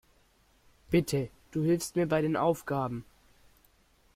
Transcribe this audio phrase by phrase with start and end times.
[0.89, 3.05] Bitte, du hilfst mir bei den Aufgaben.